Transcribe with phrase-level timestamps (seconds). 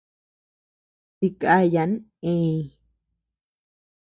[1.19, 1.91] Dikayan
[2.31, 2.59] eñ.